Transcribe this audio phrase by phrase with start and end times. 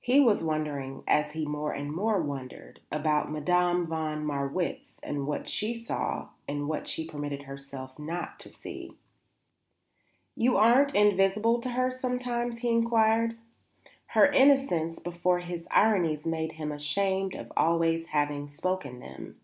[0.00, 5.46] He was wondering, as he more and more wondered, about Madame von Marwitz, and what
[5.46, 8.96] she saw and what she permitted herself not to see.
[10.34, 13.36] "You aren't invisible to her sometimes?" he inquired.
[14.06, 19.38] Her innocence before his ironies made him ashamed always of having spoken them.